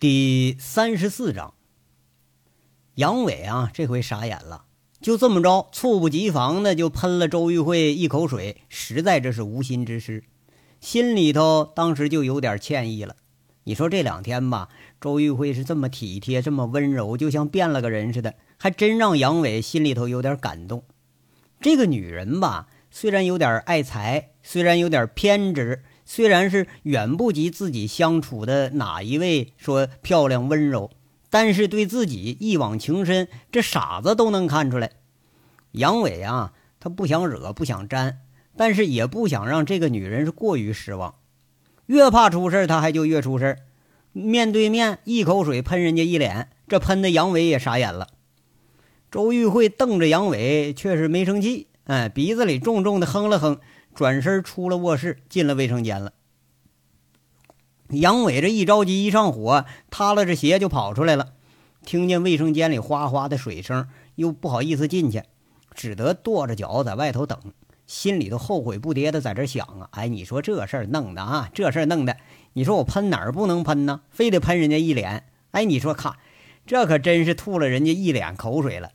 [0.00, 1.52] 第三十四章，
[2.94, 4.64] 杨伟啊，这回傻眼了，
[5.02, 10.24] 就这么着，猝不及防的就喷了周玉慧一口水，实在这是无心之失，
[10.80, 13.14] 心里头当时就有点歉意了。
[13.64, 14.70] 你说这两天吧，
[15.02, 20.82] 周玉慧是这么体贴，这么温柔，就像变了个人似的，还真让杨伟心里头有点感动。
[21.60, 25.82] 这个女人吧，虽然有点爱财，虽然有点偏执。
[26.12, 30.90] 虽然是远不及自己相处的哪一位说漂亮温柔，
[31.30, 34.90] 但是对自己一往情深，这傻子都能看出来。
[35.70, 38.22] 杨伟啊，他不想惹，不想沾，
[38.56, 41.14] 但是也不想让这个女人是过于失望。
[41.86, 43.58] 越怕出事他还就越出事
[44.10, 48.08] 面对面一口水喷人家一脸，这喷的杨伟也傻眼了。
[49.12, 53.60] 周玉慧瞪着杨伟，却是没生气，哎，鼻子里重重的哼了哼。
[53.94, 56.12] 转身出了卧室，进了卫生间了。
[57.88, 61.32] 杨伟这一着急一上火，塌了着鞋就跑出来了。
[61.84, 65.24] 听见卫生间里哗哗的水声，又不好意思进去，
[65.74, 67.38] 只得跺着脚在外头等，
[67.86, 69.88] 心里头后悔不迭的在这想啊！
[69.92, 72.16] 哎，你说这事儿弄的啊，这事儿弄的，
[72.52, 74.02] 你说我喷哪儿不能喷呢？
[74.10, 75.24] 非得喷人家一脸。
[75.50, 76.14] 哎，你说看，
[76.66, 78.90] 这可真是吐了人家一脸口水了。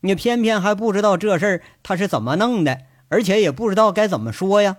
[0.00, 2.80] 你偏偏还不知道这事儿他是怎么弄的。
[3.10, 4.78] 而且也不知道该怎么说呀。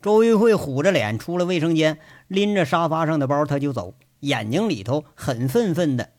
[0.00, 6.10] 周玉慧虎着脸出了卫生间，拎着沙发上的包，他就走，眼睛里头很愤愤的。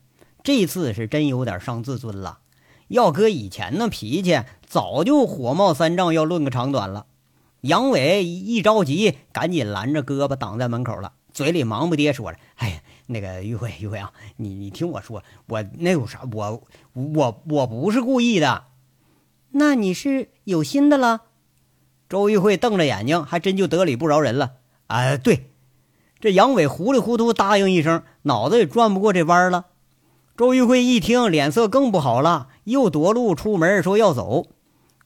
[0.44, 2.40] 这次是真有点伤自尊了。
[2.90, 7.06] 要搁以前那脾气，早就火冒三丈，要论个长短了。
[7.62, 16.22] 杨伟一着急，赶紧拦着胳膊挡在门口了，嘴里忙不迭说着：“哎呀，那个玉慧，玉慧啊，你你听我说，我那有啥？
[16.34, 18.66] 我我我不是故意的。”
[19.52, 21.22] 那你是有心的了？
[22.10, 24.54] 周玉慧瞪着眼睛，还真就得理不饶人了。
[24.88, 25.52] 啊，对，
[26.20, 29.66] 这杨伟糊里糊涂答应一声，脑子也转不过这弯了。
[30.38, 34.48] 周玉慧一听，脸色更不好了，又夺路出门说要走。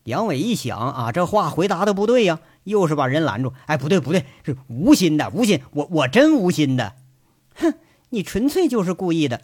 [0.04, 3.54] 杨伟一想啊，这话回答的不对呀，又是把人拦住。
[3.66, 6.94] 哎，不对不对，是无心的，无心，我我真无心的。
[7.56, 7.74] 哼，
[8.10, 9.42] 你纯粹就是故意的。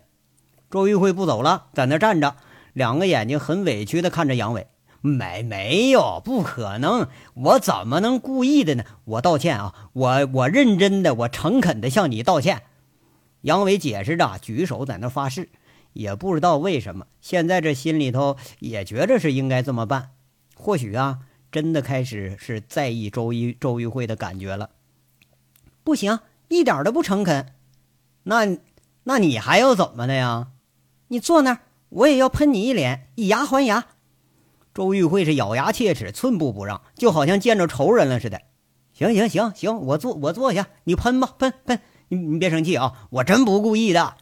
[0.70, 2.36] 周玉慧不走了，在那站着，
[2.74, 4.68] 两个眼睛很委屈的看着杨伟。
[5.08, 7.08] 没没有，不可能！
[7.34, 8.84] 我怎么能故意的呢？
[9.06, 9.74] 我道歉啊！
[9.94, 12.64] 我我认真的，我诚恳的向你道歉。
[13.42, 15.50] 杨伟解释着，举手在那发誓。
[15.94, 20.12] 也不知道为什么，现在这心里头也觉着是应该这么办。
[20.56, 21.20] 或许啊，
[21.52, 24.70] 真的开始是在意周一周玉慧的感觉了。
[25.84, 26.20] 不行，
[26.50, 27.54] 一点都不诚恳。
[28.24, 28.58] 那
[29.06, 30.50] 那你还要怎么的呀？
[31.08, 31.60] 你坐那儿，
[31.90, 33.86] 我也要喷你一脸，以牙还牙。
[34.78, 38.42] 周玉慧是咬牙切齿，寸步不让，就好像见着仇人了似的。
[38.94, 41.80] 行行行行，我坐我坐下，你喷吧喷喷，
[42.10, 44.14] 你你别生气啊，我真不故意的。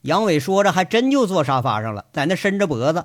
[0.00, 3.04] 杨伟说着，还真就坐沙发上了，在那伸着脖子。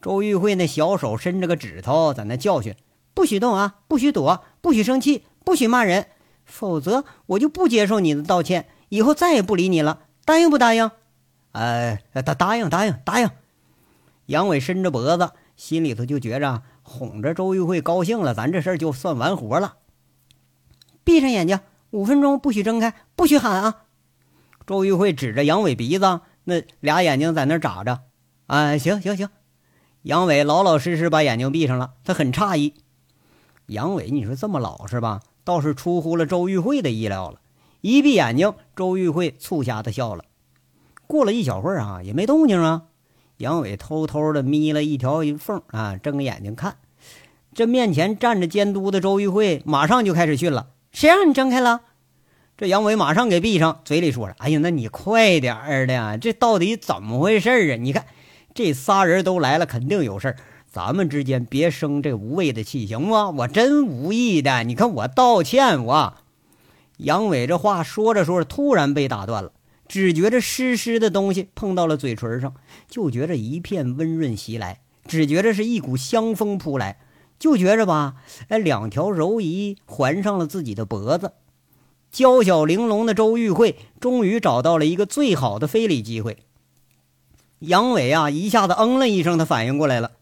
[0.00, 2.76] 周玉慧那小手伸着个指头，在那教训：
[3.12, 6.06] 不许动啊，不许躲，不许生气，不许骂人，
[6.44, 10.02] 否则我就不接受你的道歉，以后再也不理你了。
[10.24, 10.92] 答应不答应？
[11.50, 13.28] 呃，答答应答应答应。
[14.26, 15.32] 杨伟伸着脖子。
[15.56, 19.76] 心里头就觉着哄着周玉慧高兴了，咱这事儿就算完活了。
[21.04, 21.60] 闭上眼睛，
[21.90, 23.82] 五分钟不许睁开，不许喊啊！
[24.66, 28.02] 周玉慧指着杨伟鼻子，那俩眼睛在那眨着。
[28.46, 29.28] 啊，行行行，
[30.02, 31.94] 杨伟老老实实把眼睛闭上了。
[32.04, 32.74] 他很诧异，
[33.66, 37.40] 杨伟，你说这么老实吧，倒是出乎了周玉慧的意料了。
[37.80, 40.24] 一闭眼睛，周玉慧促狭的笑了。
[41.06, 42.84] 过了一小会儿啊，也没动静啊。
[43.38, 46.76] 杨伟偷偷的眯了一条缝啊，睁着眼睛看，
[47.52, 50.68] 这面前站着监督的周玉慧，马上就开始训了。
[50.92, 51.80] 谁让你睁开了？
[52.56, 57.76] 这杨伟马上给闭上，嘴里说着：“哎呀，那你快点儿的，这到底怎么回事啊？
[57.76, 58.06] 你看，
[58.54, 60.36] 这仨人都来了，肯定有事儿，
[60.70, 63.30] 咱们之间别生这无谓的气，行吗？
[63.30, 66.14] 我真无意的，你看我道歉。”我
[66.98, 69.50] 杨伟这话说着说着，突然被打断了。
[69.86, 72.54] 只觉着湿湿的东西碰到了嘴唇上，
[72.88, 76.98] 就觉着一片温润袭来；只觉着是一股香风扑来，
[77.38, 78.16] 就觉着吧，
[78.48, 81.32] 哎，两条柔仪环上了自己的脖子。
[82.10, 86.38] 娇小玲珑的周玉慧终于找到了一个最好的非礼机会。
[87.58, 90.12] 杨伟啊，一下子嗯了一声，他反应过来了：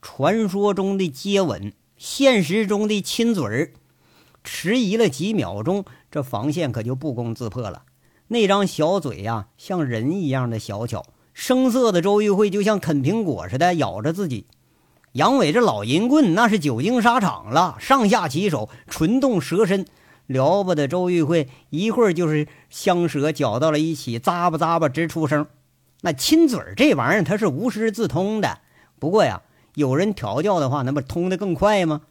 [0.00, 3.72] 传说中的接吻，现实中的亲嘴儿。
[4.42, 7.82] 迟疑了几秒钟，这防线可就不攻自破了。
[8.32, 11.04] 那张小嘴呀，像人一样的小巧，
[11.34, 14.46] 生涩的周玉慧就像啃苹果似的咬着自己。
[15.14, 19.84] 杨伟这老淫棍那是久经沙场了，上下其手，唇动舌身，
[20.28, 25.48] 撩拨的周玉慧一会儿就是香舌搅到了一起，咂吧咂吧直出声。
[26.02, 28.60] 那亲嘴这玩意儿，它是无师自通的。
[29.00, 29.42] 不过呀，
[29.74, 32.02] 有人调教的话，那不通的更快吗？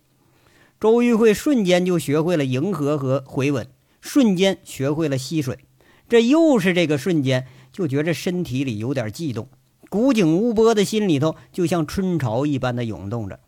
[0.81, 3.69] 周玉慧瞬间就学会了迎合和回吻，
[4.01, 5.59] 瞬间学会了吸水。
[6.09, 9.47] 这又是这个瞬间，就觉着身体里有点悸动，
[9.89, 13.39] 古井无波的心里头就像春潮一般的涌动着。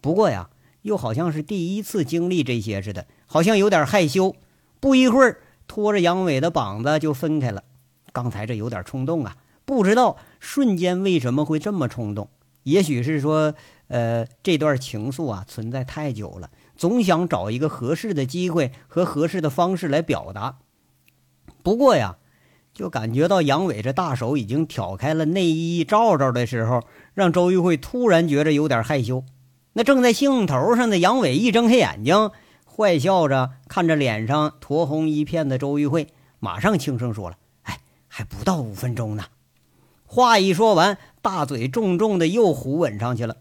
[0.00, 0.48] 不过呀，
[0.82, 4.36] 又好像是第一次经历这些似的，好像有点害羞。
[4.78, 7.64] 不一会儿，拖着杨伟的膀子就分开了。
[8.12, 9.36] 刚才这有点冲动啊。
[9.64, 12.28] 不知道瞬间为什么会这么冲动？
[12.64, 13.54] 也许是说，
[13.88, 20.58] 呃，这段情愫啊存在太久了，总想找一个合适的机会和合适的方式来表达。
[21.64, 22.18] 不过呀，
[22.74, 26.82] 就感觉到杨伟这大手已经挑开了内衣罩罩的时候，
[27.14, 29.24] 让周玉慧突然觉着有点害羞。
[29.72, 32.30] 那正在兴头上的杨伟一睁开眼睛，
[32.66, 36.08] 坏笑着看着脸上酡红一片的周玉慧，
[36.38, 39.24] 马上轻声说了：“哎，还不到五分钟呢。”
[40.04, 43.38] 话一说完，大嘴重重的又虎吻上去了，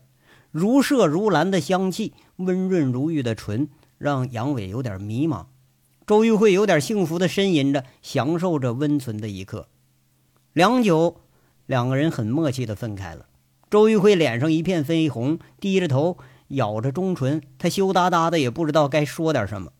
[0.49, 3.67] 如麝如兰的香气，温润如玉的唇，
[3.97, 5.47] 让杨伟有点迷茫。
[6.05, 9.69] 周玉慧有点幸福的呻吟着，享受着温存的一刻。
[10.51, 11.21] 良久，
[11.65, 13.27] 两个人很默契的分开了。
[13.69, 16.17] 周玉慧脸上一片绯红，低着头，
[16.50, 19.71] 咬着中唇，她羞答答的，也不知道该说点什么。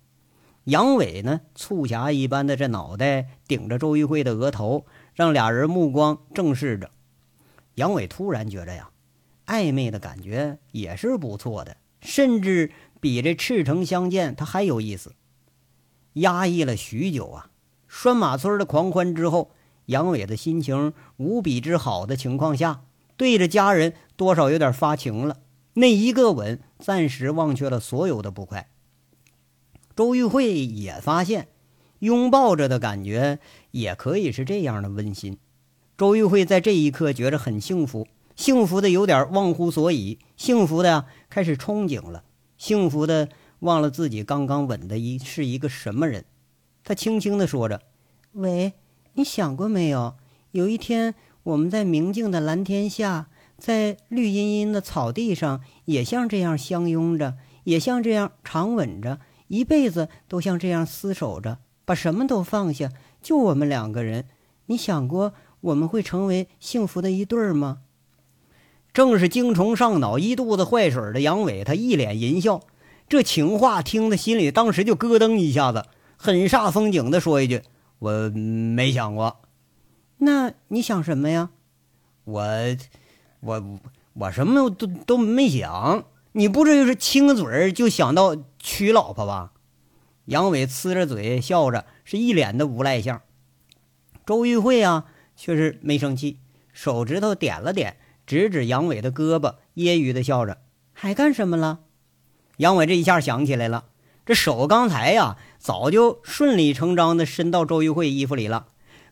[0.64, 4.86] 杨伟呢，促狭一般的这脑袋顶着周玉慧的额头。
[5.14, 6.90] 让俩人目光正视着，
[7.76, 8.90] 杨伟突然觉着呀，
[9.46, 15.14] 暧昧的感觉也是不错的，甚至比这赤诚相见他还有意思。
[16.14, 17.50] 压抑了许久啊，
[17.88, 19.52] 拴马村的狂欢之后，
[19.88, 22.82] 杨伟的心情无比之好的情况下，
[23.18, 25.38] 对着家人多少有点发情了。
[25.74, 28.70] 那一个吻，暂时忘却了所有的不快。
[29.96, 31.50] 周玉慧也发现。
[32.00, 33.40] 拥抱着的感觉
[33.72, 35.38] 也可以是这样的温馨。
[35.98, 38.06] 周玉慧在这一刻觉着很幸福，
[38.36, 42.26] 幸福的有点忘乎所以，幸福的开始憧憬了，
[42.58, 43.30] 幸福的
[43.64, 46.26] 忘了自己刚刚吻的一是一个什么人。
[46.84, 47.82] 他轻轻的说着
[48.34, 48.74] ：“喂，
[49.14, 50.16] 你想过没有？
[50.52, 53.28] 有一天我们在明净的蓝天下，
[53.58, 64.26] 在绿茵茵的草地上，也像这样相拥着，也像这样长吻着，一辈子都像这样厮守着。”把什么都放下，就我们两个人。
[64.68, 67.80] 你想过我们会成为幸福的一对儿吗？
[68.94, 72.62] 正是精虫上脑、一肚子坏水的杨伟，他一脸淫笑。
[73.14, 75.86] 这情话听得心里当时就咯噔一下子，
[76.18, 77.62] 很煞风景的说一句
[78.00, 79.40] ：“我没想过。”
[80.18, 81.52] 那你想什么呀？
[82.24, 82.44] 我，
[83.42, 83.80] 我，
[84.14, 86.06] 我什么都都没想。
[86.32, 89.52] 你不至于是亲个嘴就想到娶老婆吧？
[90.26, 93.22] 杨伟呲着嘴笑着，是一脸的无赖相。
[94.26, 95.06] 周玉慧啊，
[95.36, 96.40] 却是没生气，
[96.74, 97.96] 手指头点了点，
[98.26, 100.58] 指指杨伟的胳膊，揶揄的笑着
[100.94, 101.82] ：“还干什么了？”
[102.58, 103.86] 杨伟这一下想起来了，
[104.26, 108.68] 这手刚才呀，早就顺理成章的伸到周玉慧衣服里了。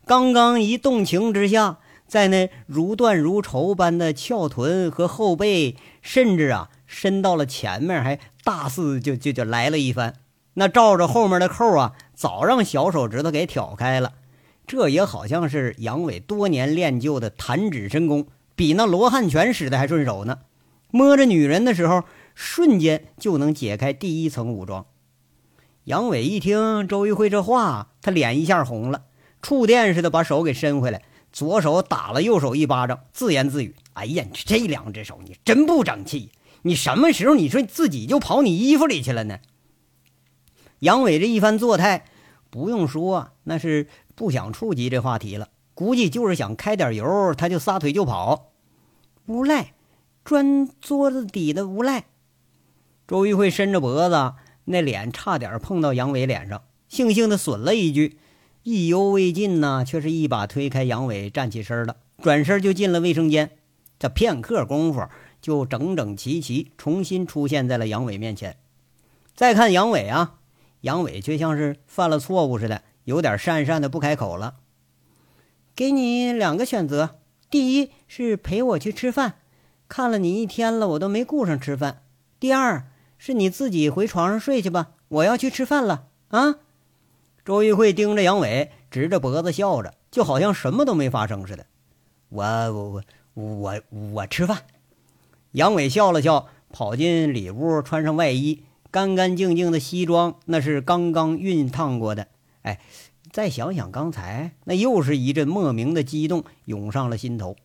[0.05, 1.77] 刚刚一动情之下，
[2.07, 10.15] 在那如断如绸般的翘臀和后背，甚至啊，伸到了前面，还大肆就就就来了一番。
[10.55, 14.13] 那照着后面的扣啊，早让小手指头给挑开了。
[14.67, 20.39] 这也好像是杨伟多年练就的弹指神功，比那罗汉拳使的还顺手呢。
[20.91, 22.03] 摸着女人的时候，
[22.41, 24.87] 瞬间就能解开第一层武装。
[25.83, 29.03] 杨伟一听周玉慧这话，他脸一下红了，
[29.43, 36.31] 触电似的把手给伸回来，左手打了右手一巴掌，自言自语：“哎呀，你这两只手，你真不争气！
[36.63, 39.37] 你什么时候你说自己就跑你衣服里去了呢？”
[40.79, 42.05] 杨伟这一番作态，
[42.49, 45.49] 不用说，那是不想触及这话题了。
[45.75, 48.51] 估计就是想开点油，他就撒腿就跑。
[49.27, 49.73] 无赖，
[50.25, 52.05] 钻桌子底的无赖。
[53.11, 58.17] 周玉慧伸着脖子，那脸差点碰到杨伟脸上，悻悻的损了一句，
[58.63, 63.51] 意犹未尽呢，却是一把推开杨伟，站起身了，转身就进了卫生间。
[63.99, 65.09] 这片刻功夫，
[65.41, 68.55] 就整整齐齐重新出现在了杨伟面前。
[69.35, 70.37] 再看杨伟啊。
[70.79, 74.55] 杨伟却像是犯了错误似的，有点讪讪的不开口了。
[75.75, 79.33] 给你两个选择：第一是陪我去吃饭，
[79.89, 82.03] 看了你一天了，我都没顾上吃饭；
[82.39, 82.87] 第二
[83.23, 86.07] 是你自己回床上睡去吧，我要去吃饭了。
[86.29, 86.55] 啊！
[87.45, 91.67] 周玉慧盯着杨伟，直着脖子笑着，就好像什么都没发生似的。
[92.29, 93.03] 我我
[93.35, 93.81] 我我
[94.13, 94.63] 我吃饭。
[95.51, 98.63] 杨伟笑了笑，跑进里屋，穿上外衣。
[98.89, 102.27] 干干净净的西装，那是刚刚熨烫过的。
[102.63, 102.79] 哎，
[103.31, 107.55] 再想想刚才，那又是一阵莫名的激动涌上了心头。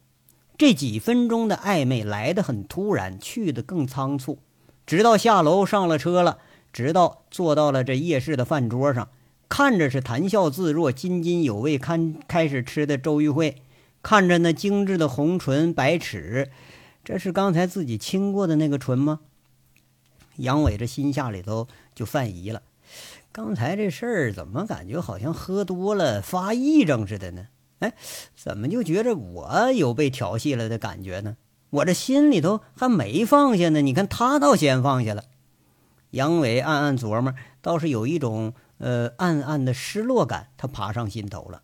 [0.59, 4.39] 这几分钟的暧昧来得很突然，去得更仓促。
[4.87, 6.39] 直到下楼上了车了，
[6.73, 9.09] 直到坐到了这夜市的饭桌上，
[9.49, 13.57] 看着是谈笑自若、津津有味，看开始吃的周玉慧，
[14.03, 16.51] 看着那精致的红唇白齿，
[17.05, 19.21] 这是刚才自己亲过的那个唇吗？
[20.37, 22.63] 杨伟这心下里头就犯疑了，
[23.33, 27.47] 刚才这事儿怎么感觉好像喝多了发癔症似的呢？
[27.81, 27.93] 哎，
[28.37, 31.37] 怎么就觉着我有被调戏了的感觉呢？
[31.71, 35.25] 我这心里头还没放下呢，你看他倒先放下了。
[36.11, 41.63] 杨伟暗暗琢磨，倒是有一种呃暗暗的失落感，他爬上心头了。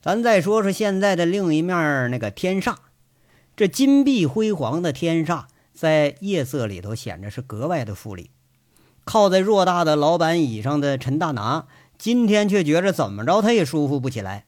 [0.00, 2.76] 咱再说说现在的另一面，那个天煞，
[3.56, 8.30] 这金碧辉煌的天煞，在夜色里头显着是格外的富丽。
[9.04, 11.66] 靠在偌大的老板椅上的陈大拿。
[11.96, 14.46] 今天却觉着怎么着他也舒服不起来。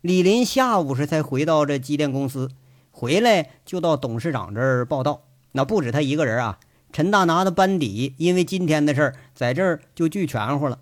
[0.00, 2.50] 李林下午时才回到这机电公司，
[2.98, 5.22] 回来就到董事长这儿报道。
[5.52, 6.58] 那不止他一个人啊，
[6.92, 10.80] 陈大拿的班底因为今天的事儿在这儿就聚全乎了。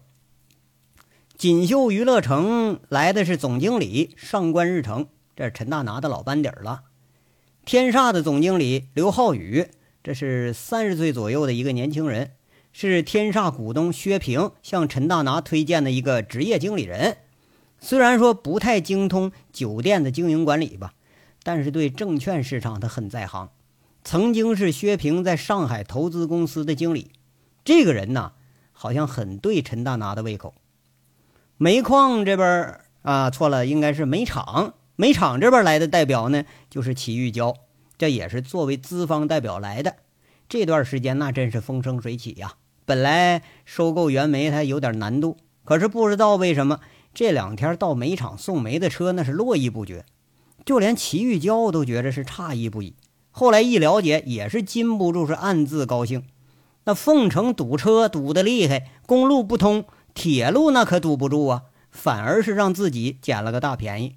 [1.37, 6.85] 锦绣娱乐城来的是总经理上官日成，这是陈大拿的老班底了。
[7.66, 9.66] 天煞的总经理刘浩宇，
[10.02, 12.30] 这是三十岁左右的一个年轻人。
[12.73, 17.18] 是天煞股东薛平向陈大拿推荐的一个职业经理人，
[17.78, 20.94] 虽然说不太精通酒店的经营管理吧，
[21.47, 23.50] 但是对证券市场他很在行。
[24.03, 27.12] 曾经是薛平在上海投资公司的经理，
[27.65, 28.33] 这个人呢，
[28.73, 30.55] 好像很对陈大拿的胃口。
[31.57, 34.75] 煤矿这边啊，错了，应该是煤厂。
[34.97, 37.55] 煤厂这边来的代表呢，就是齐玉娇，
[37.97, 39.95] 这也是作为资方代表来的。
[40.49, 42.55] 这段时间那真是风生水起呀。
[42.85, 46.81] 本来收购原煤它有点难度，可是不知道为什么
[47.15, 50.05] 这两天到煤厂送煤的车那是络绎不绝，
[50.66, 52.94] 就连齐玉娇都觉着是诧异不已。
[53.30, 56.25] 后来一了解，也是禁不住是暗自高兴。
[56.85, 64.14] 那凤城堵车堵得厉害，公路不通，铁路那可堵不住啊，反而是让自己捡了个大便宜。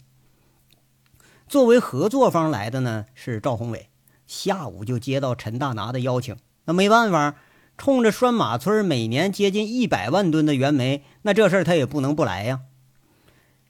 [1.47, 3.87] 作为合作方来的呢是赵宏伟，
[4.27, 7.35] 下午就接到陈大拿的邀请，那没办法。
[7.77, 12.59] 冲着拴马村每年接近一百万吨的原煤，那这事儿他也不能不来呀。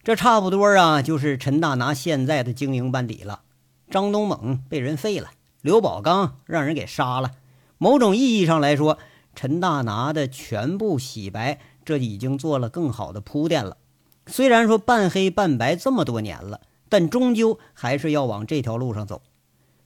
[0.04, 3.42] 这差不多啊，就是陈大拿现在的经营班底了。
[3.90, 5.30] 张东猛被人废了，
[5.62, 7.32] 刘宝刚让人给杀了。
[7.78, 8.98] 某种意义上来说，
[9.36, 13.78] 陈大拿的全部洗白，这已经做了更好的铺垫了。
[14.28, 19.22] 虽然说半黑半白这么多年了，但终究还是要往这条路上走。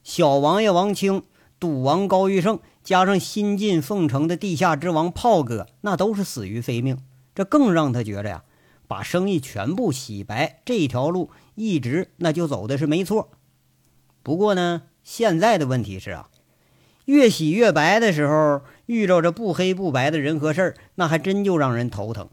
[0.03, 1.23] 小王爷王清。
[1.59, 6.97] 赌王高玉胜加上新晋凤城的地下之王炮哥，那都是死于非命。
[7.33, 8.43] 这更让他觉着呀，
[8.93, 13.31] 把生意全部洗白这条路一直那就走的是没错。
[14.21, 16.29] 不过呢，现在的问题是啊，
[17.05, 22.29] 越洗越白的时候，遇着这不黑不白的人和事儿，那还真就让人头疼。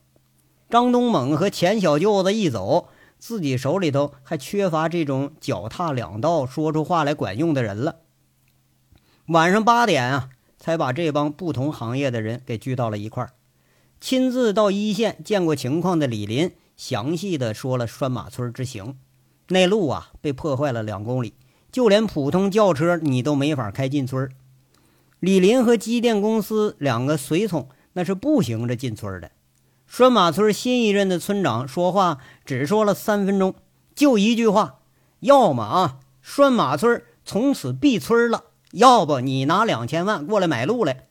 [0.68, 2.88] 张东猛和钱小舅子一走，
[3.18, 8.00] 自己手里头还缺乏这种脚踏两道、说出话来管用的人了。
[9.28, 13.30] 晚上八点啊，才把这帮不同行业的人给聚到了一块儿。
[14.00, 18.96] 亲自到一线见过情况的李林，详细的说了拴马村之行。
[19.48, 21.34] 那路啊，被破坏了两公里，
[21.70, 24.30] 就连普通轿车你都没法开进村。
[25.18, 29.30] 李林和机电公司两个随从那是步行着进村的。
[29.86, 33.54] 拴马村新一任的村长说话只说了三分钟，
[33.94, 34.78] 就一句话：
[35.18, 38.44] 要么啊，拴马村从此闭村了。
[38.72, 41.08] 要不你拿两千万过来买路来？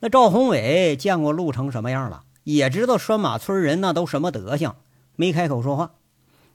[0.00, 4.74] 那赵宏伟见过路成什么样了，也知道拴马村人那都什么德行，
[5.14, 5.92] 没开口说话，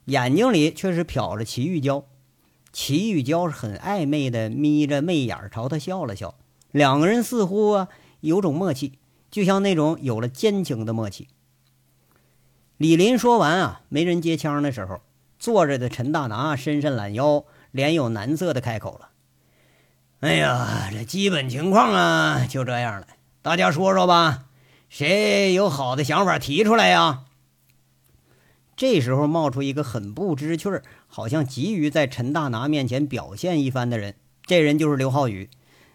[0.06, 2.04] 眼睛里却是瞟着齐玉娇。
[2.72, 6.34] 齐玉娇是很暧昧的眯着媚眼朝他笑了笑，
[6.72, 7.88] 两个人似乎啊
[8.20, 8.98] 有种默契，
[9.30, 11.28] 就像那种有了奸情的默契。
[12.76, 15.00] 李林说完啊，没人接腔的时候，
[15.38, 19.10] 坐着的陈大拿伸伸懒腰，脸有难色的开口了。
[20.20, 23.06] 哎呀，这基本情况啊，就这样了。
[23.46, 24.46] 大家说说吧，
[24.88, 27.20] 谁有好的想法提出来呀？
[28.76, 34.16] 这时候冒出一个很不知趣儿，好像急于在陈大拿面前表现一番的人。
[34.46, 35.48] 这人就是刘浩宇，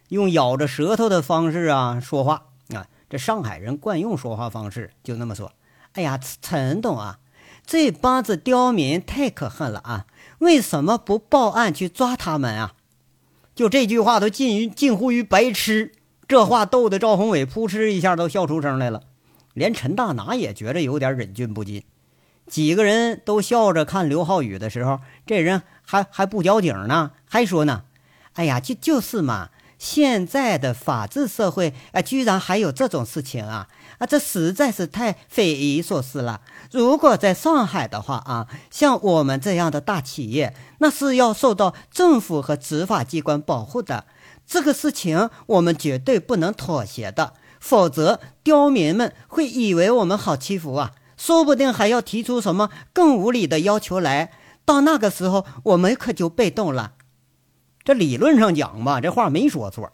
[0.08, 2.88] 用咬着舌头的方式啊说话啊。
[3.10, 5.52] 这上海人惯用说话方式，就那么说。
[5.92, 7.20] 哎呀，陈董啊，
[7.66, 10.06] 这帮子刁民太可恨了啊！
[10.40, 12.76] 为什么不报案去抓他们啊？
[13.54, 15.92] 就这句话都近于近乎于白痴，
[16.32, 19.04] 这话逗得赵宏伟扑哧一下都笑出声来了，
[19.54, 21.84] 连陈大拿也觉着有点忍俊不禁。
[22.48, 27.84] 几个人都笑着看刘浩宇的时候，这人还还不交警呢，还说呢
[28.36, 33.68] ：“哎呀，就就是嘛，现在的法治社会，哎，居然还有这种事情啊！
[33.98, 36.40] 啊，这实在是太匪夷所思了。
[36.72, 44.06] 如果在上海的话啊，像我们这样的大企业，那是要受到政府和执法机关保护的。
[44.52, 54.34] 这个事情我们绝对不能妥协的，否则刁民们会以为我们好欺负啊。”说不定还要提出什么更无理的要求来，
[54.66, 56.94] 到那个时候我们可就被动了。
[57.84, 59.94] 这理论上讲吧，这话没说错。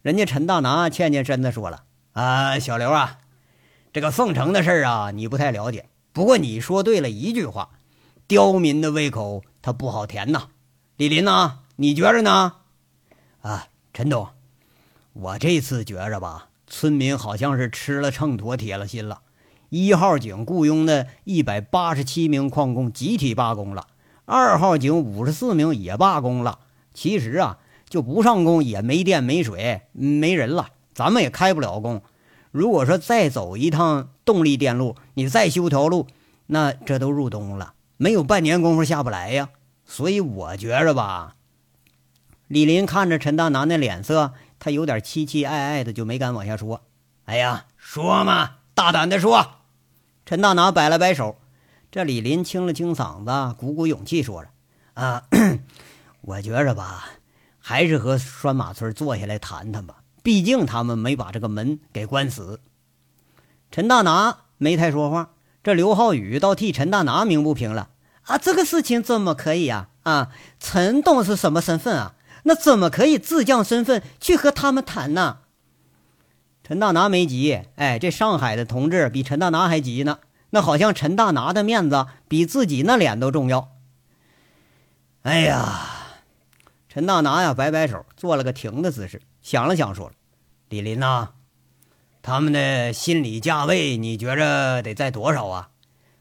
[0.00, 1.84] 人家陈大拿欠欠身子说了
[2.14, 3.18] ：“啊，小刘啊，
[3.92, 5.90] 这个凤城的事儿啊，你不太了解。
[6.14, 7.68] 不过你说对了一句话，
[8.26, 10.48] 刁民的胃口他不好填呐。
[10.96, 12.54] 李林呢，你觉着呢？
[13.42, 14.26] 啊，陈总，
[15.12, 19.20] 我这次觉着吧，村民好像是吃了秤砣铁了心了。”
[19.70, 23.86] 一号井雇佣的一百八十七名矿工集体罢工了，
[24.24, 26.58] 二号井五十四名也罢工了。
[26.92, 27.58] 其实啊，
[27.88, 32.02] 就不上工也没电没水没人了，咱们也开不了工。
[32.50, 36.08] 如果说再走一趟动力电路，你再修条路，
[36.46, 39.50] 那这都入冬了，没有半年功夫下不来呀。
[39.84, 41.36] 所以我觉着吧，
[42.46, 46.82] 李林看着陈大拿那脸色，他有点期期爱爱的，就没敢往下说。
[47.24, 49.46] 哎呀，说嘛，大胆的说。
[50.26, 51.36] 陈大拿摆了摆手，
[51.90, 54.50] 这李林清了清嗓子，鼓鼓勇气，说着
[54.94, 55.24] ：“啊，
[56.20, 57.04] 我觉着吧，
[57.58, 59.96] 还是和拴马村坐下来谈谈吧。
[60.22, 62.60] 毕竟他们没把这个门给关死。”
[63.70, 65.30] 陈大拿没太说话，
[65.62, 67.88] 这刘浩宇倒替陈大拿鸣不平了
[68.24, 69.88] ：“啊，这个事情怎么可以呀？
[70.04, 72.14] 啊，陈东是什么身份啊？
[72.44, 75.40] 那怎么可以自降身份去和他们谈呢？”
[76.64, 80.20] 陈大拿没急，哎，这上海的同志比陈大拿还急呢。
[80.50, 83.72] 那好像陈大拿的面子比自己那脸都重要。
[85.22, 85.88] 哎呀，
[86.88, 90.14] 陈大拿呀，摆摆手，做了个停的姿势，想了想，说了
[90.70, 91.30] ：“李林呐，
[92.22, 95.70] 他们的心理价位，你觉着得在多少啊？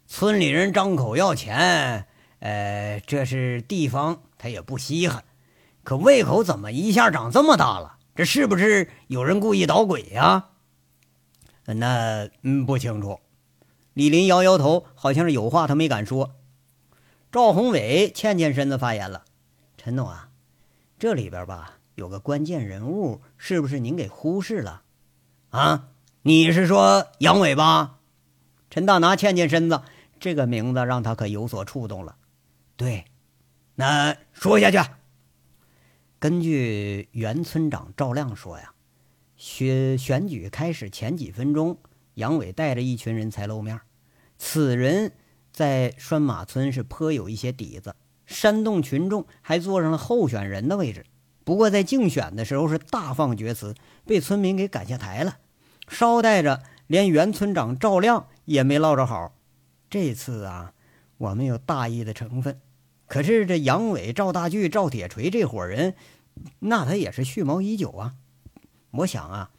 [0.08, 2.08] 村里人张口要钱，
[2.40, 5.24] 呃，这是地方他也不稀罕，
[5.84, 10.50] 可胃口怎么一下长这么大了？”这是不是有人故意捣鬼呀？
[11.66, 13.20] 那嗯不清楚。
[13.94, 16.36] 李林摇摇头，好像是有话他没敢说。
[17.32, 19.24] 赵宏伟欠欠身子发言了
[19.78, 20.30] ：“陈总啊，
[21.00, 24.84] 这里边吧有个关键人物，是不是您给忽视了？
[25.50, 25.88] 啊？
[26.22, 27.98] 你是说杨伟吧？”
[28.70, 29.82] 陈大拿欠欠身子，
[30.20, 32.16] 这个名字让他可有所触动了。
[32.76, 33.06] 对，
[33.76, 34.78] 那说下去。
[36.24, 38.72] 根据原村长赵亮说呀，
[39.36, 41.78] 选选举开始前几分钟，
[42.14, 43.82] 杨伟带着一群人才露面。
[44.38, 45.12] 此人
[45.52, 51.06] 在拴马村是颇有一些底子，煽动群众，还坐上了候选人的位置。
[51.44, 55.40] 不过在竞选的时候是大放厥词，被村民给赶下台了。
[55.90, 59.36] 捎带着连原村长赵亮也没落着好。
[59.90, 60.72] 这次啊，
[61.18, 62.62] 我们有大意的成分。
[63.06, 65.94] 可是这杨伟、赵大巨、赵铁锤这伙人，
[66.60, 68.16] 那他也是蓄谋已久啊。
[68.92, 69.52] 我想啊，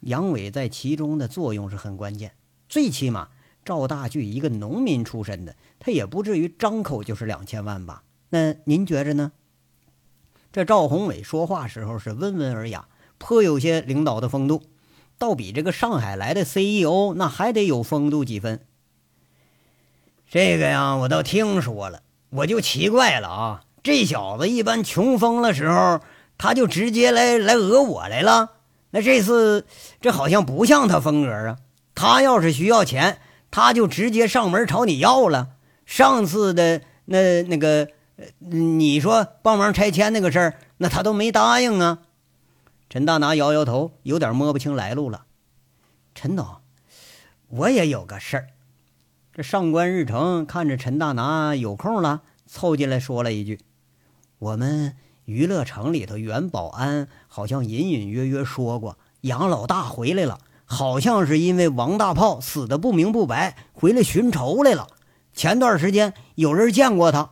[0.00, 2.34] 杨伟在其中的作用是很关键。
[2.68, 3.28] 最起码，
[3.64, 8.02] 赵大巨一个农民出身的，他也不至于张口就是两千万吧？
[8.30, 9.32] 那您觉着呢？
[10.52, 14.62] 这赵宏伟说话时候是温文尔雅，颇有些领导的风度，
[15.16, 18.66] 倒比这个上海来的 CEO 那还得有风度几分。
[20.28, 22.02] 这个呀，我倒听说了。
[22.30, 26.00] 我就奇怪了啊，这小子一般穷疯了时候，
[26.38, 28.52] 他就直接来来讹我来了。
[28.90, 29.66] 那这次
[30.00, 31.58] 这好像不像他风格啊。
[31.94, 33.18] 他要是需要钱，
[33.50, 35.50] 他就直接上门朝你要了。
[35.84, 37.88] 上次的那那个，
[38.38, 41.98] 你说帮忙拆迁那个事儿，那他都没答应啊。
[42.88, 45.24] 陈大拿摇摇头，有点摸不清来路了。
[46.14, 46.46] 陈总，
[47.48, 48.48] 我也有个事儿。
[49.34, 53.60] 这上官日成看着陈大拿有空了，凑进来说了一句
[54.38, 64.88] ：“我们娱乐城里头袁保安好像隐隐约约说过，杨老大回来了，好像是因为王大炮死的不明不白，回来寻仇来了。
[65.32, 67.30] 前段时间有人见过他。”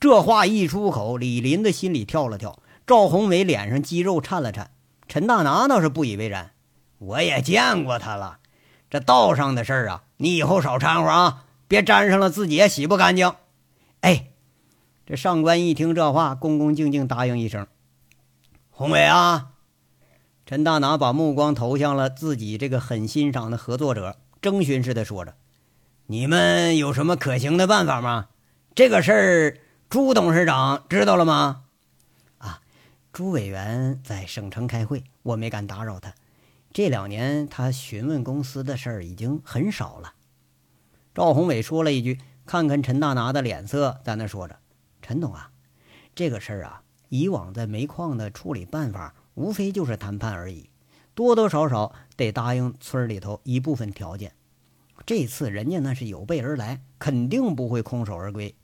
[0.00, 4.70] 这话一出口，李林的心里跳了跳，赵宏伟脸上肌肉颤了颤，
[5.08, 6.52] 陈大拿倒是不以为然
[6.98, 8.38] ：“我也见过他了。”
[8.88, 13.32] 这道上的事儿啊，你以后少掺和啊，别沾上了自己也洗不干净。
[14.02, 14.28] 哎，
[15.06, 17.68] 这上官一听这话，恭恭敬敬答应一声
[18.70, 19.52] ：“宏伟啊，
[20.44, 25.36] 陈大拿把目光投向了自己这个很欣赏的合作者，征询似的说着
[26.06, 28.30] ：“你们有什么可行的办法吗？
[28.74, 31.62] 这个事儿，朱董事长知道了吗？”
[32.38, 32.60] 啊，
[33.12, 36.14] 朱委员在省城开会，我没敢打扰他。
[36.72, 40.14] 这两年他询问公司的事儿已经很少了。
[41.14, 44.58] 赵宏伟说了一句，看看陈大拿的脸色，在那说着
[45.06, 45.52] ：“陈总啊，
[46.16, 50.70] 这个事儿啊，以往在煤矿的处理办法。”无非就是谈判而已，
[51.14, 54.32] 多多少少得答应村里头一部分条件。
[55.04, 58.54] 这次人家那是有备而来，肯定不会空手而归。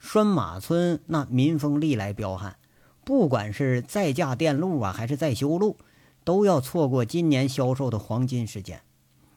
[0.00, 2.56] 拴马村那民风历来彪悍，
[3.04, 5.76] 不管是再架电路啊，还是再修路，
[6.24, 8.82] 都要错过今年销售的黄金时间。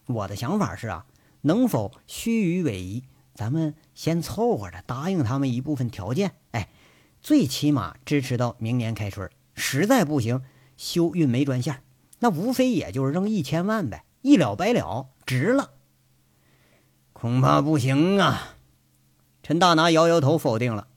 [0.08, 1.06] 我的想法是啊，
[1.42, 3.09] 能否虚与委蛇？
[3.40, 6.68] 咱们先凑合着答应他们一部分条件，哎，
[7.22, 9.32] 最起码支持到明年开春。
[9.56, 10.42] 实在不行。
[10.76, 11.82] 修运煤专线，
[12.20, 15.72] 那无非也就是扔一千万呗，一了百了，值了。
[17.14, 18.56] 恐怕不行啊！
[19.42, 20.88] 陈大拿摇摇头否定了。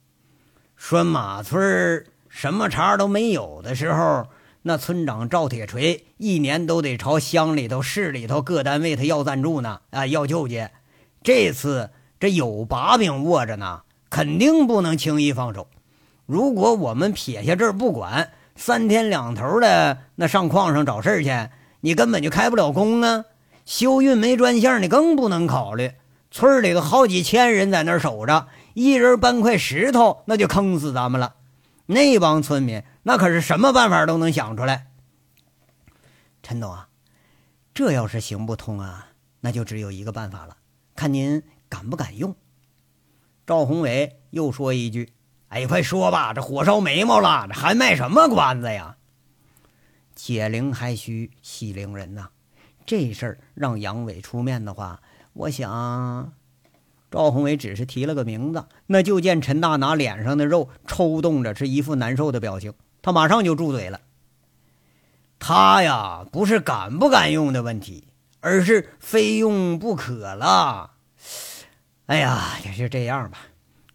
[0.77, 4.27] 拴马村什么茬都没有的时候，
[4.63, 10.67] 那村长赵铁锤一年都得朝乡里头、市里头各单位他要赞助呢，啊，要救济。
[11.23, 11.91] 这次
[12.23, 15.67] 这有把柄握着呢，肯定不能轻易放手。
[16.25, 23.25] 如果我们撇下这儿不管，三天两头的那上矿上找事儿去，你根本就开不了工啊！
[23.65, 25.95] 修运煤专线你更不能考虑。
[26.31, 31.35] 村里头好几千人在那儿守着，一人搬块石头，那就坑死咱们了。
[31.87, 34.87] 那帮村民那可是什么办法都能想出来。
[36.41, 36.87] 陈总啊，
[37.75, 39.09] 这要是行不通啊，
[39.41, 40.57] 那就只有一个办法了，
[40.95, 42.37] 看您敢不敢用。
[43.47, 45.15] 赵宏伟又说一句。
[45.49, 48.97] 哎，快说吧，这火烧眉毛了，这还卖什么关子呀？
[50.15, 52.29] 解铃还须系铃人呐，
[52.87, 55.01] 这事儿让杨伟出面的话，
[55.33, 56.33] 我想，
[57.11, 62.73] 赵宏伟只是提了个名字，那就见陈大拿脸上的肉抽动着，是一副难受的表情。
[63.03, 64.01] 他马上就住嘴了。
[65.39, 68.09] 他呀，不是敢不敢用的问题，
[68.41, 70.92] 而是非用不可了。
[72.07, 73.39] 哎呀，也就这样吧。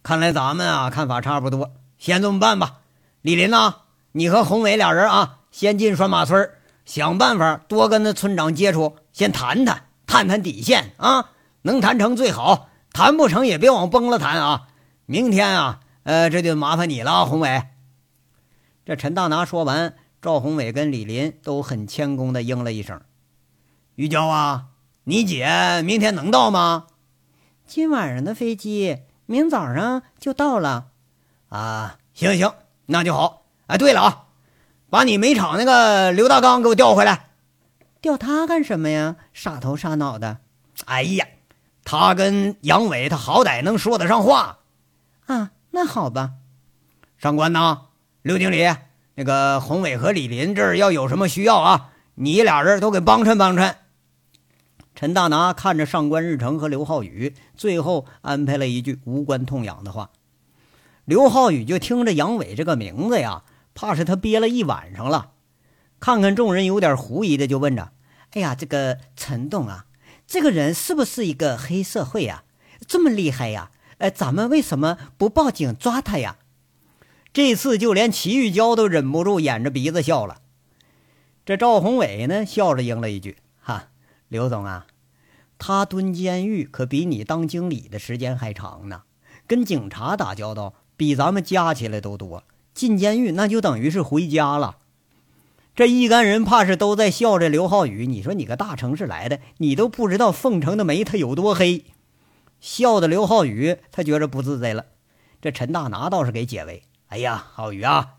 [0.02, 2.80] 看来咱们啊看法差不多，先这么办吧。
[3.22, 3.76] 李林呐，
[4.13, 6.50] 你和宏伟俩人啊，先进拴马村，
[6.86, 11.32] 想办法多跟那村长接触，先谈谈，探探底线啊。
[11.63, 14.70] 能谈成最好，谈不成也别往崩了谈啊。
[15.06, 17.63] 明天啊，呃，这就麻烦你了，宏伟。
[18.86, 23.02] 这陈大拿说完，赵宏伟跟李林都很谦恭的应了一声
[23.96, 24.67] ：“玉娇啊，
[25.04, 26.88] 你姐明天能到吗？
[27.67, 30.86] 今晚上的飞机。”明早上就到了，
[31.49, 32.53] 啊，行行，
[32.86, 33.43] 那就好。
[33.65, 34.23] 哎，对了啊，
[34.89, 37.25] 把你煤厂那个刘大刚给我调回来。
[37.99, 39.17] 调他干什么呀？
[39.34, 40.38] 傻头傻脑的。
[40.86, 41.27] 哎呀，
[41.84, 44.60] 他跟杨伟，他好歹能说得上话。
[45.25, 46.32] 啊，那好吧。
[47.17, 47.82] 上官呐，
[48.21, 48.65] 刘经理，
[49.15, 53.75] 那个宏伟和李林这儿要有什么需要啊，你俩人都给帮衬帮衬。
[54.97, 60.10] 陈大拿看着上官日成和刘浩宇，最后安排了一句无关痛痒的话。
[61.05, 63.43] 刘浩宇就听着杨伟这个名字呀，
[63.75, 65.33] 怕是他憋了一晚上了。
[65.99, 67.91] 看看众人有点狐疑的，就问着
[68.33, 69.86] ：“哎呀，这个陈栋啊，
[70.25, 72.43] 这个人是不是一个黑社会呀？
[72.88, 73.69] 这么厉害呀？
[73.99, 76.38] 哎，咱们为什么不报警抓他呀？”
[77.31, 80.41] 这次就连齐玉娇都忍不住掩着鼻子笑了。
[81.45, 83.38] 这赵宏伟呢，笑着应了一句。
[84.29, 84.87] 刘总啊，
[85.57, 89.03] 他蹲监狱可比你当经理的时间还长呢，
[89.47, 92.43] 跟警察打交道比咱们加起来都多。
[92.73, 94.77] 进监狱那就等于是回家了。
[95.75, 98.05] 这一干人怕是都在笑着刘浩宇。
[98.05, 101.85] 你说你个大城市来的，你都不知道凤城的煤它有多黑。
[102.59, 104.85] 笑的刘浩宇他觉着不自在了。
[105.39, 106.83] 这陈大拿倒是给解围。
[107.07, 108.15] 哎呀，浩宇啊，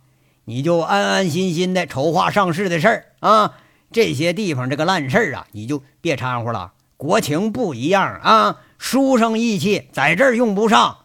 [0.46, 3.56] 你就安安心心的筹划上市的事儿啊。
[3.90, 6.74] 这些地方这个烂事儿啊，你就别掺和了。
[6.96, 10.98] 国情不一样啊，书生意气在这儿用不上。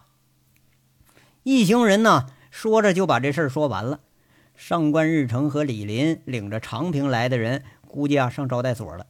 [1.44, 4.00] 一行人呢，说着就把这事儿说完了。
[4.54, 9.06] 上官日成和李林领着长平来的人，估计啊上招待所了。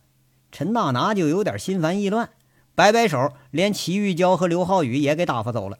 [0.53, 2.31] 陈大拿就有点心烦意乱，
[2.75, 5.79] 摆摆手，连齐玉娇和刘浩宇也给打发走了。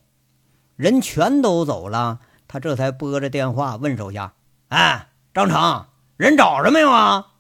[0.77, 4.35] 人全都走了，他这才拨着电话问手下
[4.69, 7.33] ：“哎，张成，人找着没有啊？”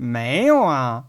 [0.00, 1.06] 没有啊，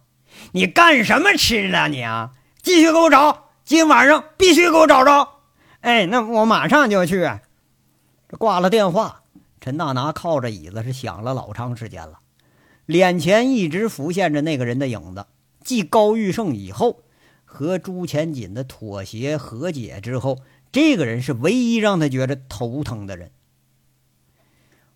[0.54, 2.32] 你干什么吃的你啊？
[2.64, 5.30] 继续给我找，今晚上必须给我找着。
[5.82, 7.30] 哎，那我马上就去。
[8.28, 9.22] 这挂了电话，
[9.62, 12.18] 陈大拿靠着椅子是想了老长时间了。
[12.88, 15.28] 脸前一直浮现着那个人的影子。
[15.64, 17.04] 继高玉胜以后，
[17.46, 20.40] 和朱前锦的妥协和解之后，
[20.72, 23.32] 这个人是唯一让他觉着头疼的人。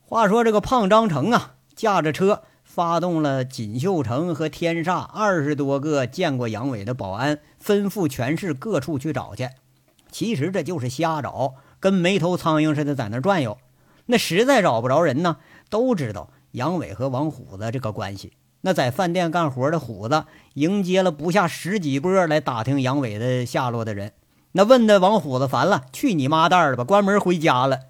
[0.01, 9.47] 话说这个胖张成啊，驾着车发动了锦绣城和天煞二十多个见过杨伟的保安，吩咐全市各处去找去。
[10.09, 13.59] 其实这就是瞎找，跟没头苍蝇似的在那转悠。
[14.07, 15.37] 那实在找不着人呢，
[15.69, 18.33] 都知道杨伟和王虎子这个关系。
[18.61, 24.13] 那在饭店干活的虎子迎接了不下十几波来打听杨伟的下落的人，
[24.53, 27.81] 那问的王虎子烦了，去你妈蛋的吧，关门回家了。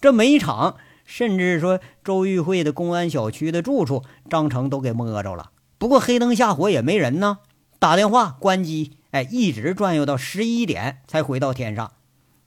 [0.00, 0.74] 这每场，
[1.10, 5.50] 甚至说周玉慧的公安小区的住处，张成都给摸着了。
[5.76, 7.38] 不过黑灯瞎火也没人呢，
[7.80, 11.90] 打电话关机，哎，一直转悠到十一点才回到天上。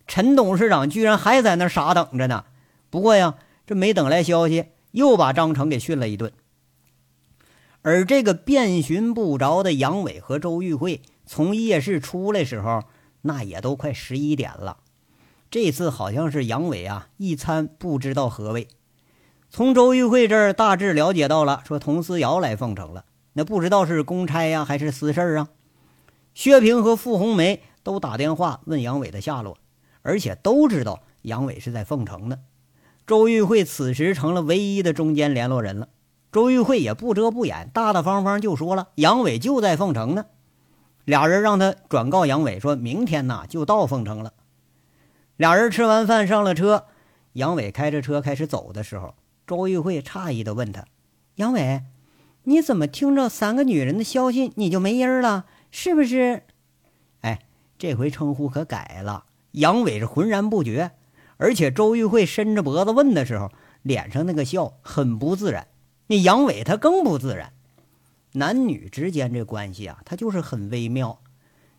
[0.08, 2.46] 陈董事长居然还在那傻等着呢。
[2.90, 3.36] 不过呀，
[3.68, 6.32] 这没等来消息，又把张成给训了一顿。
[7.82, 12.84] 而这个遍寻不着的杨伟和周玉慧从夜市出来时候，
[13.24, 14.78] 那也都快十一点了。
[15.54, 18.68] 这次好像是杨伟啊，一餐不知道何味。
[19.52, 25.50] 从周玉慧这儿大致了解到了，说佟思瑶来凤城了，那不知道是公差呀还是私事儿啊。
[26.34, 29.60] 薛平和傅红梅都打电话问杨伟的下落，
[30.02, 32.40] 而且都知道杨伟是在凤城呢。
[33.06, 35.90] 周玉慧此时成了唯一的中间联络人了。
[36.32, 40.26] 周玉慧也不遮不掩，大大方方就说了：“杨伟就在凤城呢。”
[41.06, 44.34] 俩人让他转告杨伟，说明天呐就到凤城了。
[45.38, 46.86] 俩人吃完饭上了车，
[47.34, 49.16] 杨伟开着车开始走的时候，
[49.48, 50.86] 周玉慧诧异的问他
[51.36, 51.84] ：“杨伟，
[52.44, 55.46] 你怎么听着三个女人的消息你就没音儿了？
[55.72, 56.44] 是不是？”
[57.22, 57.40] 哎，
[57.78, 59.26] 这回称呼可改了。
[59.54, 60.92] 杨伟是浑然不觉，
[61.38, 65.68] 而且周玉慧伸着脖子问的时候，脸上那个笑很不自然。
[66.08, 67.54] 那杨伟他更不自然，
[68.34, 71.22] 男女之间这关系啊，他就是很微妙。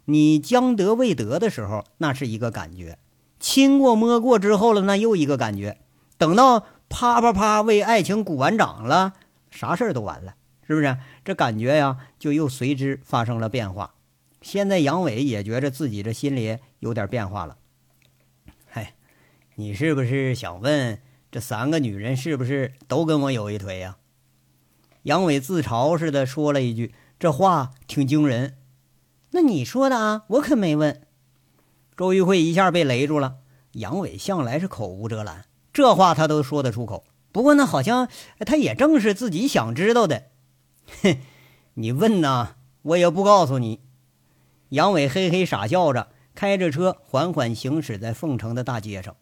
[0.07, 2.97] 你将得未得的时候，那是一个感觉；
[3.45, 5.77] 亲过摸过之后了，那又一个感觉。
[6.17, 9.13] 等到啪啪啪为爱情鼓完掌了，
[9.51, 10.35] 啥事儿都完了，
[10.67, 10.97] 是不是？
[11.27, 13.97] 这感觉呀，就又随之发生了变化。
[14.41, 17.59] 现在杨伟也觉着自己这心里有点变化了。
[18.65, 18.95] 嗨，
[19.57, 23.99] 你是不是想问这三个女人是不是都跟我有一腿呀？
[25.03, 28.57] 杨伟自嘲似的说了一句：“这话挺惊人。”
[29.33, 31.03] 那你说的啊，我可没问。
[31.97, 33.37] 周玉慧一下被雷住了。
[33.73, 37.05] 杨伟向来是口无遮拦，这话他都说得出口。
[37.33, 38.09] 不过呢好像
[38.41, 40.25] 他也正是自己想知道的。
[41.03, 41.19] 哼，
[41.75, 43.81] 你问呐，我也不告诉你。
[44.71, 49.17] 杨伟嘿嘿傻笑着，开着车缓缓行驶在凤城的大街上。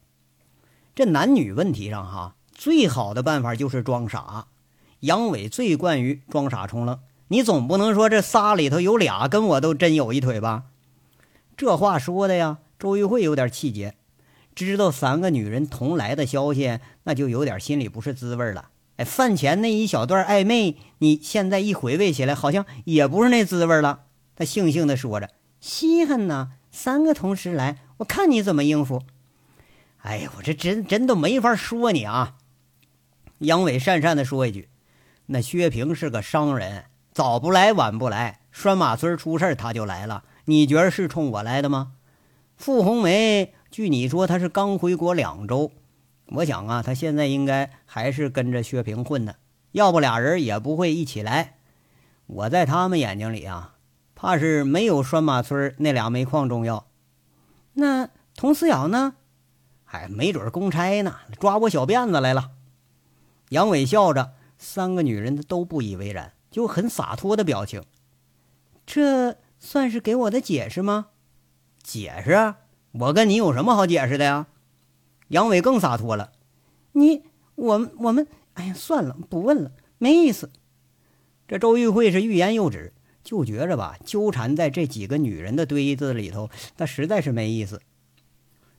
[0.94, 4.46] 这男女问题上，哈，最好的办法就是装傻。
[5.00, 10.64] 杨伟最惯于装傻充愣，你总不能说这仨里头有俩跟我都真有一腿吧？
[11.56, 13.94] 这话说的呀，周玉慧有点气结，
[14.56, 18.70] 知道三个女人同来的消息，那就有点心里不是滋味了。
[18.96, 24.06] 哎，饭前那一小段暧昧，你现在一回味起来，好像也不是那滋味了。
[24.34, 29.02] 他悻悻地说着：“稀罕呢，三个同时来，我看你怎么应付。”
[30.02, 32.34] 哎呀，我这真真都没法说你啊！
[33.38, 34.68] 杨伟讪讪地说一句。
[35.26, 40.24] 那薛平是个商人，早不来晚不来，拴马村出事他就来了。
[40.46, 41.92] 你觉得是冲我来的吗？
[42.62, 45.72] 傅红梅，据你说她是刚回国两周，
[46.26, 49.34] 我想啊，她现在应该还是跟着薛平混的，
[49.72, 51.58] 要不俩人也不会一起来。
[52.26, 53.74] 我在他们眼睛里啊，
[54.14, 56.86] 怕是没有拴马村那俩煤矿重要。
[57.72, 59.14] 那佟思瑶呢？
[59.82, 62.52] 还没准公差呢，抓我小辫子来了。
[63.48, 64.34] 杨伟笑着。
[64.56, 67.82] 三个女人都不以为然，就很洒脱的表情。
[68.86, 71.08] 这算是给我的解释吗？
[71.82, 72.58] 解释啊？
[72.92, 74.46] 我跟你有什么好解释的呀？
[75.28, 76.32] 杨伟更洒脱了。
[76.92, 77.22] 你、
[77.54, 78.26] 我们、我们……
[78.54, 80.50] 哎呀，算了，不问了，没意思。
[81.48, 82.92] 这周玉慧是欲言又止，
[83.24, 87.80] 就觉着吧，纠缠在这几个女人的堆子里头，那实在是没意思。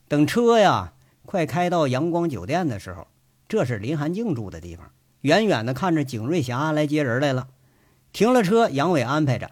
[0.08, 0.94] 等车呀，
[1.26, 3.08] 快开到阳光酒店的时候，
[3.48, 4.92] 这是林寒静住的地方。
[5.22, 7.48] 远远的看着景瑞霞来接人来了，
[8.12, 9.50] 停了车，杨伟安排着，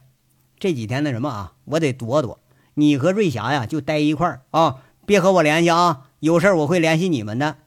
[0.59, 2.40] 这几天那什么啊，我得躲躲。
[2.75, 7.57] 你和瑞霞呀，就待一块儿啊，别和我联系啊，有事我会联系你们的。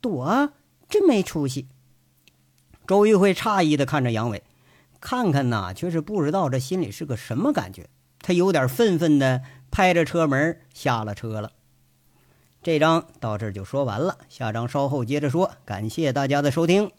[0.00, 0.52] 躲？
[0.88, 1.68] 真没出息。
[2.86, 4.42] 周玉慧诧异的看着杨伟，
[5.00, 7.88] 看看呐，却是不知道这心里是个什么感觉。
[8.20, 11.52] 他有点愤愤的拍着车门下了车了。
[12.62, 15.50] 这章到这就说完了，下章稍后接着说。
[15.64, 16.90] 感谢大家的收听。